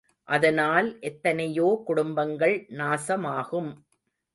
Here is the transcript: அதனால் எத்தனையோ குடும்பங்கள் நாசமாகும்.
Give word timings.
அதனால் 0.27 0.99
எத்தனையோ 1.01 1.83
குடும்பங்கள் 1.85 2.55
நாசமாகும். 2.71 3.71